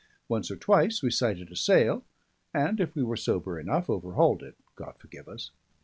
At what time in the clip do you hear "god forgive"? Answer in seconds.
4.75-5.27